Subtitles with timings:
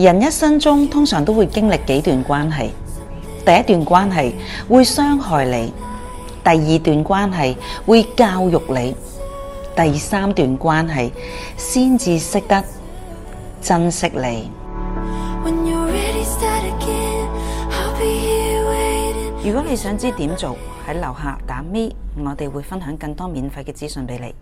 [0.00, 2.70] 人一生中通常都会经历几段关系
[3.44, 4.34] 第一段关系
[4.66, 5.74] 会伤害你
[6.42, 8.96] 第二段关系会教育你
[9.76, 11.12] 第三段关系
[11.58, 12.64] 先至识得
[13.60, 14.50] 珍惜你。
[19.44, 20.56] 如果你想知点做
[20.88, 24.40] 喺楼下打咪我哋会分享更多免费嘅资讯俾你。